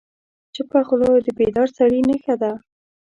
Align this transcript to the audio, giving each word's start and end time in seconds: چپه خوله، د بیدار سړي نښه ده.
چپه 0.55 0.79
خوله، 0.87 1.09
د 1.25 1.27
بیدار 1.39 1.67
سړي 1.77 1.99
نښه 2.09 2.35
ده. 2.41 2.51